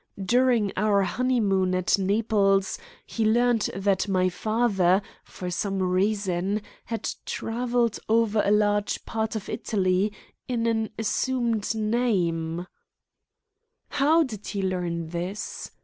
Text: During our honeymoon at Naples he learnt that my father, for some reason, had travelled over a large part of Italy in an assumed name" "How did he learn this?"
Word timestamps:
During 0.25 0.73
our 0.75 1.03
honeymoon 1.03 1.75
at 1.75 1.99
Naples 1.99 2.79
he 3.05 3.23
learnt 3.23 3.69
that 3.75 4.07
my 4.07 4.29
father, 4.29 5.03
for 5.23 5.51
some 5.51 5.77
reason, 5.79 6.63
had 6.85 7.07
travelled 7.23 7.99
over 8.09 8.41
a 8.43 8.49
large 8.49 9.05
part 9.05 9.35
of 9.35 9.47
Italy 9.47 10.11
in 10.47 10.65
an 10.65 10.89
assumed 10.97 11.75
name" 11.75 12.65
"How 13.99 14.23
did 14.23 14.47
he 14.47 14.63
learn 14.63 15.09
this?" 15.09 15.69